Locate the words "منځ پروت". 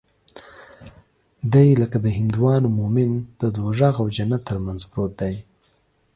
4.65-5.11